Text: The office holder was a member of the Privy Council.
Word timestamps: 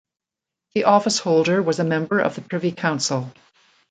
The 0.73 0.85
office 0.85 1.19
holder 1.19 1.61
was 1.61 1.77
a 1.77 1.83
member 1.83 2.17
of 2.21 2.33
the 2.33 2.41
Privy 2.41 2.71
Council. 2.71 3.31